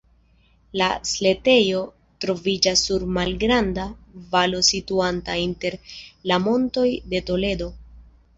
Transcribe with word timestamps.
La 0.81 0.85
setlejo 1.09 1.81
troviĝas 2.25 2.81
sur 2.87 3.05
malgranda 3.17 3.85
valo 4.33 4.63
situanta 4.69 5.37
inter 5.43 5.77
la 6.33 6.41
Montoj 6.49 6.89
de 7.15 7.23
Toledo. 7.31 7.71